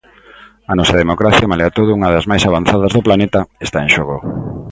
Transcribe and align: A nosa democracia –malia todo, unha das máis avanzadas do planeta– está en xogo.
A 0.71 0.73
nosa 0.77 0.99
democracia 1.03 1.47
–malia 1.49 1.75
todo, 1.77 1.95
unha 1.97 2.13
das 2.15 2.27
máis 2.31 2.43
avanzadas 2.49 2.93
do 2.93 3.05
planeta– 3.07 3.47
está 3.65 3.77
en 3.85 3.89
xogo. 3.95 4.17